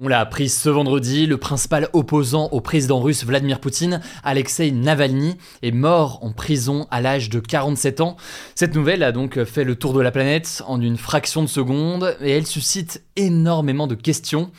[0.00, 5.36] On l'a appris ce vendredi, le principal opposant au président russe Vladimir Poutine, Alexei Navalny,
[5.62, 8.16] est mort en prison à l'âge de 47 ans.
[8.54, 12.16] Cette nouvelle a donc fait le tour de la planète en une fraction de seconde
[12.20, 14.52] et elle suscite énormément de questions.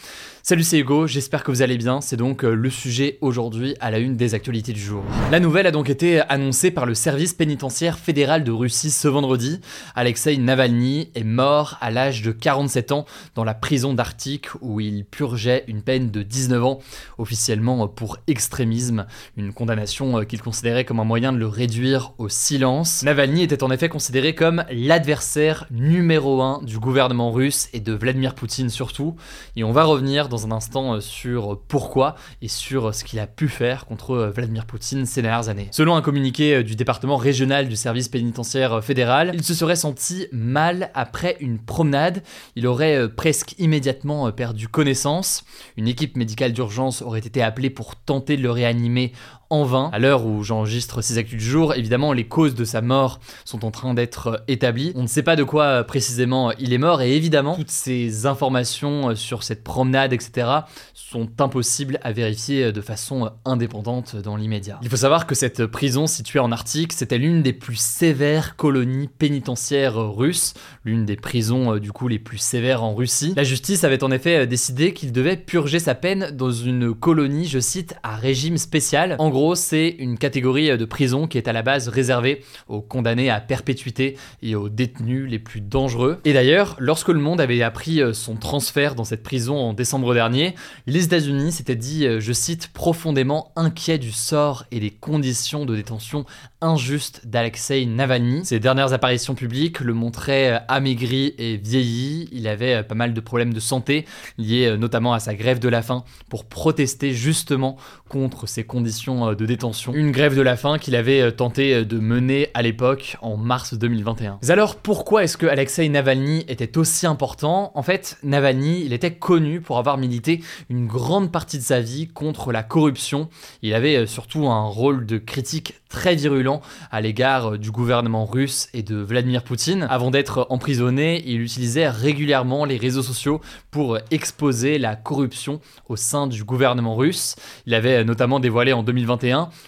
[0.49, 3.91] Salut c'est Hugo, j'espère que vous allez bien, c'est donc euh, le sujet aujourd'hui à
[3.91, 5.03] la une des actualités du jour.
[5.30, 9.62] La nouvelle a donc été annoncée par le service pénitentiaire fédéral de Russie ce vendredi.
[9.94, 15.05] Alexei Navalny est mort à l'âge de 47 ans dans la prison d'Arctique où il
[15.05, 16.80] purgeait une peine de 19 ans,
[17.20, 19.05] officiellement pour extrémisme,
[19.38, 23.03] une condamnation euh, qu'il considérait comme un moyen de le réduire au silence.
[23.03, 28.33] Navalny était en effet considéré comme l'adversaire numéro un du gouvernement russe et de Vladimir
[28.33, 29.16] Poutine surtout,
[29.55, 33.28] et on va revenir dans un instant euh, sur pourquoi et sur ce qu'il a
[33.28, 35.68] pu faire contre euh, Vladimir Poutine ces dernières années.
[35.72, 40.28] Selon un communiqué euh, du département régional du service pénitentiaire fédéral, il se serait senti
[40.32, 42.23] mal après une promenade.
[42.56, 45.44] Il aurait presque immédiatement perdu connaissance.
[45.78, 49.14] Une équipe médicale d'urgence aurait été appelée pour tenter de le réanimer
[49.50, 49.89] en vain.
[49.94, 53.66] À l'heure où j'enregistre ces actus du jour, évidemment, les causes de sa mort sont
[53.66, 54.92] en train d'être établies.
[54.95, 59.16] On ne sait pas de quoi précisément il est mort et évidemment, toutes ces informations
[59.16, 60.47] sur cette promenade, etc.,
[60.94, 64.80] sont impossibles à vérifier de façon indépendante dans l'immédiat.
[64.83, 69.08] Il faut savoir que cette prison située en Arctique, c'était l'une des plus sévères colonies
[69.08, 73.33] pénitentiaires russes, l'une des prisons du coup les plus sévères en Russie.
[73.36, 77.59] La justice avait en effet décidé qu'il devait purger sa peine dans une colonie, je
[77.59, 79.16] cite, à régime spécial.
[79.20, 83.30] En gros, c'est une catégorie de prison qui est à la base réservée aux condamnés
[83.30, 86.20] à perpétuité et aux détenus les plus dangereux.
[86.26, 90.55] Et d'ailleurs, lorsque le monde avait appris son transfert dans cette prison en décembre dernier,
[90.88, 96.26] les États-Unis s'étaient dit, je cite, profondément inquiets du sort et des conditions de détention
[96.61, 98.45] injustes d'Alexei Navalny.
[98.45, 102.28] Ses dernières apparitions publiques le montraient amaigri et vieilli.
[102.32, 104.05] Il avait pas mal de problèmes de santé
[104.38, 107.78] liés notamment à sa grève de la faim pour protester justement
[108.10, 109.94] contre ces conditions de détention.
[109.94, 114.40] Une grève de la faim qu'il avait tenté de mener à l'époque en mars 2021.
[114.42, 117.72] Mais alors pourquoi est-ce que Alexei Navalny était aussi important?
[117.76, 122.08] En fait, Navalny, il était connu pour avoir milité une grande partie de sa vie
[122.08, 123.30] contre la corruption.
[123.62, 126.61] Il avait surtout un rôle de critique très virulent
[126.92, 129.88] à l'égard du gouvernement russe et de Vladimir Poutine.
[129.90, 133.42] Avant d'être emprisonné, il utilisait régulièrement les réseaux sociaux
[133.72, 137.36] pour exposer la corruption au sein du gouvernement russe.
[137.66, 139.19] Il avait notamment dévoilé en 2021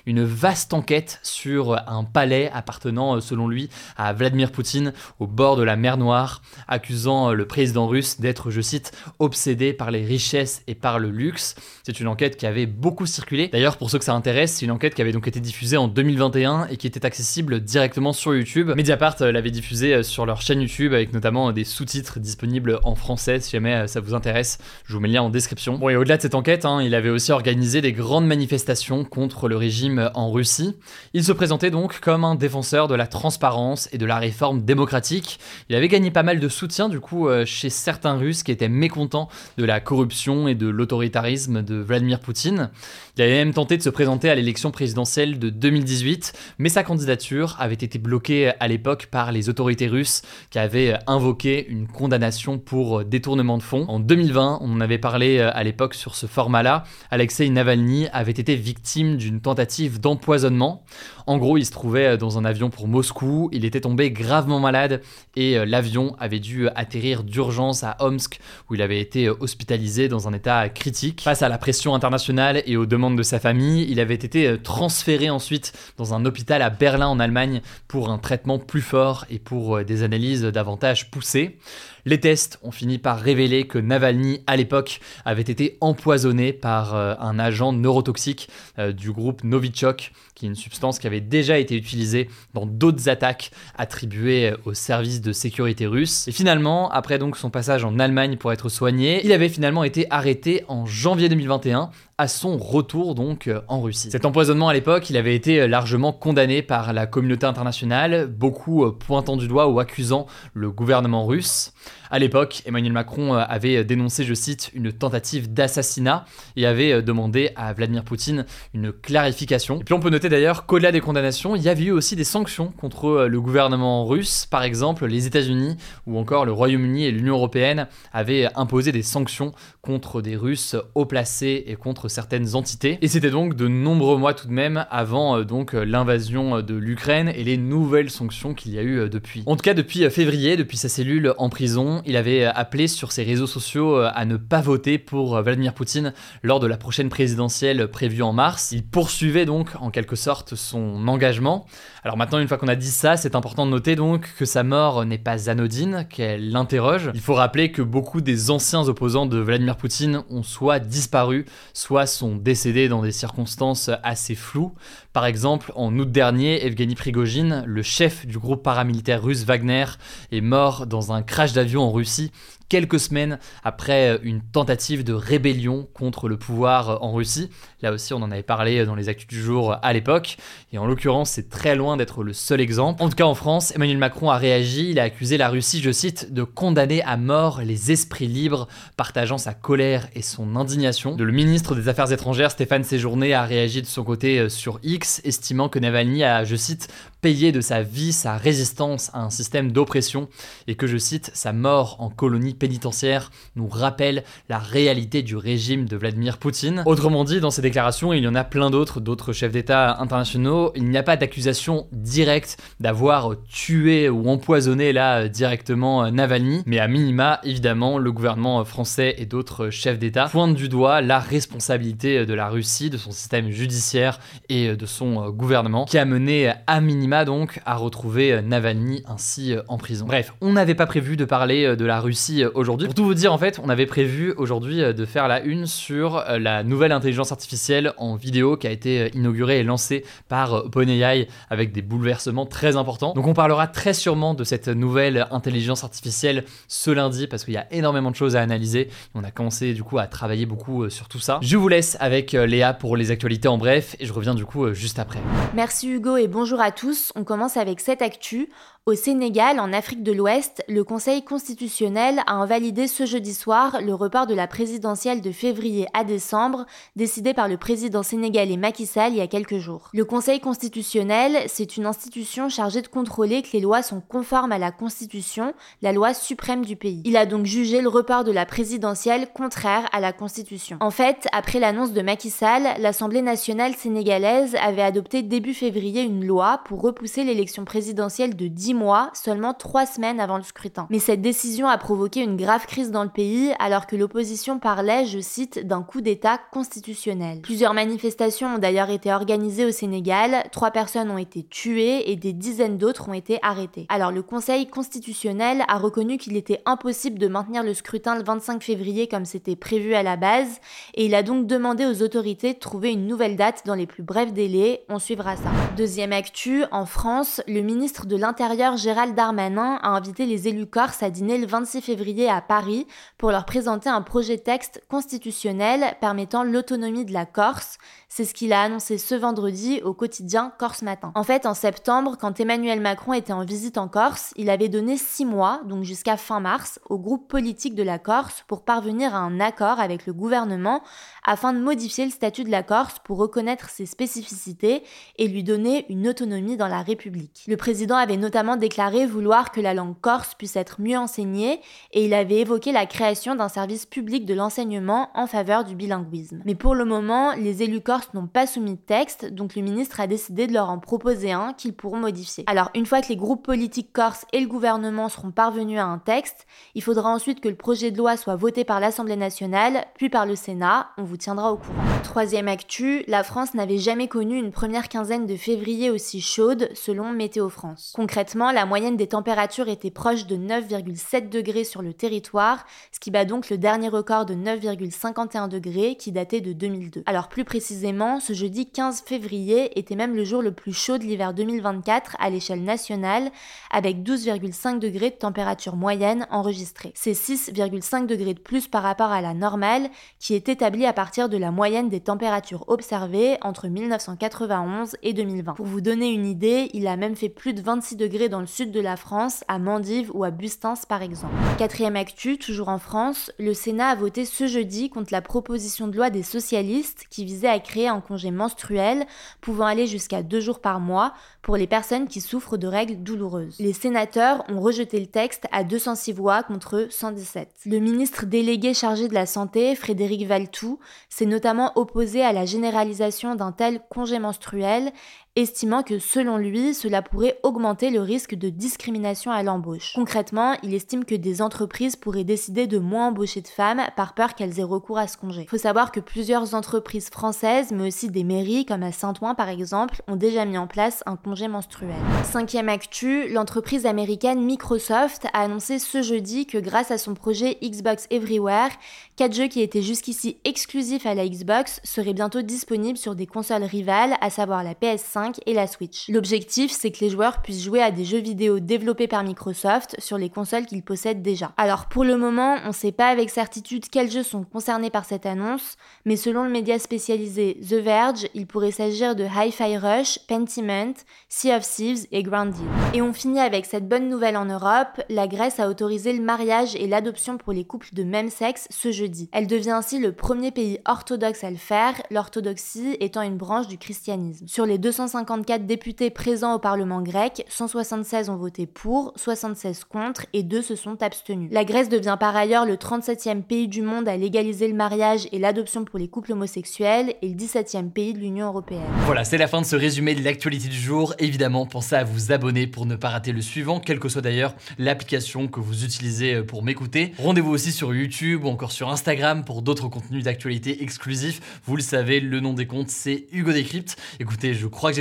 [0.05, 5.63] une vaste enquête sur un palais appartenant selon lui à Vladimir Poutine au bord de
[5.63, 10.75] la mer Noire, accusant le président russe d'être, je cite, obsédé par les richesses et
[10.75, 11.55] par le luxe.
[11.83, 13.49] C'est une enquête qui avait beaucoup circulé.
[13.49, 15.87] D'ailleurs, pour ceux que ça intéresse, c'est une enquête qui avait donc été diffusée en
[15.87, 18.71] 2021 et qui était accessible directement sur YouTube.
[18.75, 23.51] Mediapart l'avait diffusée sur leur chaîne YouTube avec notamment des sous-titres disponibles en français si
[23.51, 24.59] jamais ça vous intéresse.
[24.85, 25.77] Je vous mets le lien en description.
[25.77, 29.40] Bon, et au-delà de cette enquête, hein, il avait aussi organisé des grandes manifestations contre
[29.47, 30.75] le régime en Russie.
[31.13, 35.39] Il se présentait donc comme un défenseur de la transparence et de la réforme démocratique.
[35.69, 39.29] Il avait gagné pas mal de soutien du coup chez certains Russes qui étaient mécontents
[39.57, 42.69] de la corruption et de l'autoritarisme de Vladimir Poutine.
[43.17, 47.55] Il avait même tenté de se présenter à l'élection présidentielle de 2018, mais sa candidature
[47.59, 53.03] avait été bloquée à l'époque par les autorités russes qui avaient invoqué une condamnation pour
[53.03, 53.85] détournement de fonds.
[53.87, 58.55] En 2020, on en avait parlé à l'époque sur ce format-là, Alexei Navalny avait été
[58.55, 60.83] victime d'une tentative d'empoisonnement.
[61.27, 65.01] En gros, il se trouvait dans un avion pour Moscou, il était tombé gravement malade
[65.35, 70.33] et l'avion avait dû atterrir d'urgence à Omsk où il avait été hospitalisé dans un
[70.33, 71.21] état critique.
[71.21, 75.29] Face à la pression internationale et aux demandes de sa famille, il avait été transféré
[75.29, 79.83] ensuite dans un hôpital à Berlin en Allemagne pour un traitement plus fort et pour
[79.83, 81.59] des analyses davantage poussées.
[82.05, 87.13] Les tests ont fini par révéler que Navalny, à l'époque, avait été empoisonné par euh,
[87.19, 88.49] un agent neurotoxique
[88.79, 93.09] euh, du groupe Novichok, qui est une substance qui avait déjà été utilisée dans d'autres
[93.09, 96.27] attaques attribuées euh, au service de sécurité russe.
[96.27, 100.07] Et finalement, après donc son passage en Allemagne pour être soigné, il avait finalement été
[100.09, 101.91] arrêté en janvier 2021
[102.27, 104.11] son retour donc en Russie.
[104.11, 109.37] Cet empoisonnement à l'époque, il avait été largement condamné par la communauté internationale, beaucoup pointant
[109.37, 111.73] du doigt ou accusant le gouvernement russe.
[112.13, 116.25] À l'époque, Emmanuel Macron euh, avait dénoncé, je cite, une tentative d'assassinat
[116.57, 119.79] et avait euh, demandé à Vladimir Poutine une clarification.
[119.79, 122.25] Et puis on peut noter d'ailleurs qu'au-delà des condamnations, il y avait eu aussi des
[122.25, 124.45] sanctions contre euh, le gouvernement russe.
[124.45, 129.53] Par exemple, les États-Unis ou encore le Royaume-Uni et l'Union européenne avaient imposé des sanctions
[129.81, 132.97] contre des Russes haut placés et contre certaines entités.
[133.01, 137.45] Et c'était donc de nombreux mois tout de même avant donc l'invasion de l'Ukraine et
[137.45, 139.43] les nouvelles sanctions qu'il y a eu depuis.
[139.45, 143.23] En tout cas, depuis février, depuis sa cellule en prison, il avait appelé sur ses
[143.23, 146.13] réseaux sociaux euh, à ne pas voter pour euh, Vladimir Poutine
[146.43, 148.71] lors de la prochaine présidentielle prévue en mars.
[148.71, 151.65] Il poursuivait donc en quelque sorte son engagement.
[152.03, 154.63] Alors maintenant, une fois qu'on a dit ça, c'est important de noter donc que sa
[154.63, 157.11] mort n'est pas anodine, qu'elle l'interroge.
[157.13, 162.07] Il faut rappeler que beaucoup des anciens opposants de Vladimir Poutine ont soit disparu, soit
[162.07, 164.73] sont décédés dans des circonstances assez floues.
[165.13, 169.85] Par exemple, en août dernier, Evgeny Prigogine, le chef du groupe paramilitaire russe Wagner,
[170.31, 172.31] est mort dans un crash d'avion en Russie
[172.71, 177.49] quelques semaines après une tentative de rébellion contre le pouvoir en Russie.
[177.81, 180.37] Là aussi, on en avait parlé dans les actus du jour à l'époque.
[180.71, 183.03] Et en l'occurrence, c'est très loin d'être le seul exemple.
[183.03, 184.91] En tout cas, en France, Emmanuel Macron a réagi.
[184.91, 189.37] Il a accusé la Russie, je cite, de condamner à mort les esprits libres, partageant
[189.37, 191.17] sa colère et son indignation.
[191.17, 195.67] Le ministre des Affaires étrangères, Stéphane Séjourné, a réagi de son côté sur X, estimant
[195.67, 196.87] que Navalny a, je cite,
[197.19, 200.29] payé de sa vie sa résistance à un système d'oppression
[200.67, 205.85] et que, je cite, sa mort en colonie pénitentiaire nous rappelle la réalité du régime
[205.85, 206.83] de Vladimir Poutine.
[206.85, 210.71] Autrement dit, dans ces déclarations, il y en a plein d'autres, d'autres chefs d'État internationaux.
[210.75, 216.87] Il n'y a pas d'accusation directe d'avoir tué ou empoisonné là directement Navalny, mais à
[216.87, 222.33] minima, évidemment, le gouvernement français et d'autres chefs d'État pointent du doigt la responsabilité de
[222.35, 224.19] la Russie, de son système judiciaire
[224.49, 229.79] et de son gouvernement, qui a mené à minima donc à retrouver Navalny ainsi en
[229.79, 230.05] prison.
[230.05, 233.37] Bref, on n'avait pas prévu de parler de la Russie Pour tout vous dire, en
[233.37, 237.31] fait, on avait prévu aujourd'hui euh, de faire la une sur euh, la nouvelle intelligence
[237.31, 242.45] artificielle en vidéo qui a été euh, inaugurée et lancée par OpenAI avec des bouleversements
[242.45, 243.13] très importants.
[243.13, 247.57] Donc on parlera très sûrement de cette nouvelle intelligence artificielle ce lundi parce qu'il y
[247.57, 248.89] a énormément de choses à analyser.
[249.15, 251.39] On a commencé du coup à travailler beaucoup sur tout ça.
[251.41, 254.73] Je vous laisse avec Léa pour les actualités en bref et je reviens du coup
[254.73, 255.19] juste après.
[255.53, 257.11] Merci Hugo et bonjour à tous.
[257.15, 258.49] On commence avec cette actu.
[258.87, 263.93] Au Sénégal, en Afrique de l'Ouest, le Conseil constitutionnel a invalidé ce jeudi soir le
[263.93, 269.11] report de la présidentielle de février à décembre, décidé par le président sénégalais Macky Sall
[269.11, 269.91] il y a quelques jours.
[269.93, 274.57] Le Conseil constitutionnel, c'est une institution chargée de contrôler que les lois sont conformes à
[274.57, 277.03] la Constitution, la loi suprême du pays.
[277.05, 280.77] Il a donc jugé le report de la présidentielle contraire à la Constitution.
[280.79, 286.25] En fait, après l'annonce de Macky Sall, l'Assemblée nationale sénégalaise avait adopté début février une
[286.25, 290.87] loi pour repousser l'élection présidentielle de 10 mois, seulement trois semaines avant le scrutin.
[290.89, 295.05] Mais cette décision a provoqué une grave crise dans le pays alors que l'opposition parlait,
[295.05, 297.41] je cite, d'un coup d'État constitutionnel.
[297.41, 302.33] Plusieurs manifestations ont d'ailleurs été organisées au Sénégal, trois personnes ont été tuées et des
[302.33, 303.85] dizaines d'autres ont été arrêtées.
[303.89, 308.63] Alors le Conseil constitutionnel a reconnu qu'il était impossible de maintenir le scrutin le 25
[308.63, 310.59] février comme c'était prévu à la base
[310.95, 314.03] et il a donc demandé aux autorités de trouver une nouvelle date dans les plus
[314.03, 314.83] brefs délais.
[314.89, 315.49] On suivra ça.
[315.77, 321.01] Deuxième actu, en France, le ministre de l'Intérieur Gérald Darmanin a invité les élus corses
[321.01, 322.85] à dîner le 26 février à Paris
[323.17, 327.79] pour leur présenter un projet texte constitutionnel permettant l'autonomie de la Corse.
[328.07, 331.11] C'est ce qu'il a annoncé ce vendredi au quotidien Corse Matin.
[331.15, 334.95] En fait, en septembre, quand Emmanuel Macron était en visite en Corse, il avait donné
[334.95, 339.19] six mois, donc jusqu'à fin mars, au groupe politique de la Corse pour parvenir à
[339.19, 340.83] un accord avec le gouvernement
[341.25, 344.83] afin de modifier le statut de la Corse pour reconnaître ses spécificités
[345.17, 347.43] et lui donner une autonomie dans la République.
[347.47, 352.05] Le président avait notamment déclaré vouloir que la langue corse puisse être mieux enseignée et
[352.05, 356.41] il avait évoqué la création d'un service public de l'enseignement en faveur du bilinguisme.
[356.45, 359.99] Mais pour le moment, les élus corses n'ont pas soumis de texte, donc le ministre
[359.99, 362.43] a décidé de leur en proposer un qu'ils pourront modifier.
[362.47, 365.97] Alors une fois que les groupes politiques corses et le gouvernement seront parvenus à un
[365.97, 370.09] texte, il faudra ensuite que le projet de loi soit voté par l'Assemblée nationale, puis
[370.09, 371.81] par le Sénat, on vous tiendra au courant.
[372.03, 377.11] Troisième actu, la France n'avait jamais connu une première quinzaine de février aussi chaude selon
[377.11, 377.93] Météo France.
[377.95, 383.11] Concrètement, la moyenne des températures était proche de 9,7 degrés sur le territoire, ce qui
[383.11, 387.03] bat donc le dernier record de 9,51 degrés qui datait de 2002.
[387.05, 391.03] Alors plus précisément, ce jeudi 15 février était même le jour le plus chaud de
[391.03, 393.29] l'hiver 2024 à l'échelle nationale,
[393.69, 396.93] avec 12,5 degrés de température moyenne enregistrée.
[396.95, 401.29] C'est 6,5 degrés de plus par rapport à la normale, qui est établie à partir
[401.29, 405.53] de la moyenne des températures observées entre 1991 et 2020.
[405.53, 408.47] Pour vous donner une idée, il a même fait plus de 26 degrés dans le
[408.47, 411.35] sud de la France, à Mandive ou à Bustins par exemple.
[411.57, 415.97] Quatrième actu, toujours en France, le Sénat a voté ce jeudi contre la proposition de
[415.97, 419.05] loi des socialistes qui visait à créer un congé menstruel
[419.41, 423.57] pouvant aller jusqu'à deux jours par mois pour les personnes qui souffrent de règles douloureuses.
[423.59, 427.49] Les sénateurs ont rejeté le texte à 206 voix contre 117.
[427.65, 433.35] Le ministre délégué chargé de la Santé, Frédéric Valtou, s'est notamment opposé à la généralisation
[433.35, 434.93] d'un tel congé menstruel
[435.37, 439.93] estimant que selon lui, cela pourrait augmenter le risque de discrimination à l'embauche.
[439.95, 444.35] Concrètement, il estime que des entreprises pourraient décider de moins embaucher de femmes par peur
[444.35, 445.45] qu'elles aient recours à ce congé.
[445.49, 450.01] Faut savoir que plusieurs entreprises françaises, mais aussi des mairies comme à Saint-Ouen par exemple,
[450.09, 451.95] ont déjà mis en place un congé menstruel.
[452.25, 458.05] Cinquième actu, l'entreprise américaine Microsoft a annoncé ce jeudi que grâce à son projet Xbox
[458.09, 458.71] Everywhere,
[459.15, 463.63] quatre jeux qui étaient jusqu'ici exclusifs à la Xbox seraient bientôt disponibles sur des consoles
[463.63, 466.09] rivales, à savoir la PS5 et la Switch.
[466.09, 470.17] L'objectif, c'est que les joueurs puissent jouer à des jeux vidéo développés par Microsoft sur
[470.17, 471.51] les consoles qu'ils possèdent déjà.
[471.57, 475.05] Alors pour le moment, on ne sait pas avec certitude quels jeux sont concernés par
[475.05, 475.75] cette annonce,
[476.05, 480.93] mais selon le média spécialisé The Verge, il pourrait s'agir de Hi-Fi Rush, Pentiment,
[481.29, 482.55] Sea of Thieves et Grounded.
[482.93, 486.75] Et on finit avec cette bonne nouvelle en Europe, la Grèce a autorisé le mariage
[486.75, 489.29] et l'adoption pour les couples de même sexe ce jeudi.
[489.31, 493.77] Elle devient ainsi le premier pays orthodoxe à le faire, l'orthodoxie étant une branche du
[493.77, 494.47] christianisme.
[494.47, 500.25] Sur les 200 154 députés présents au Parlement grec, 176 ont voté pour, 76 contre
[500.31, 501.49] et 2 se sont abstenus.
[501.51, 505.39] La Grèce devient par ailleurs le 37e pays du monde à légaliser le mariage et
[505.39, 508.81] l'adoption pour les couples homosexuels et le 17e pays de l'Union européenne.
[509.05, 511.13] Voilà, c'est la fin de ce résumé de l'actualité du jour.
[511.19, 514.55] Évidemment, pensez à vous abonner pour ne pas rater le suivant, quelle que soit d'ailleurs
[514.77, 517.11] l'application que vous utilisez euh, pour m'écouter.
[517.17, 521.61] Rendez-vous aussi sur YouTube ou encore sur Instagram pour d'autres contenus d'actualité exclusifs.
[521.65, 523.97] Vous le savez, le nom des comptes, c'est Hugo Décrypte.
[524.21, 525.00] Écoutez, je crois que